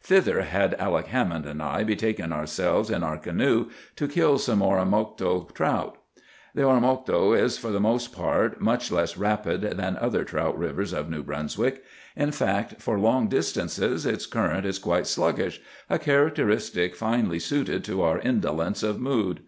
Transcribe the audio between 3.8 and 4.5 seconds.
to kill